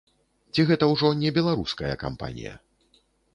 Ці 0.53 0.63
гэта 0.71 0.87
ўжо 0.93 1.11
не 1.19 1.33
беларуская 1.37 1.93
кампанія? 2.05 2.57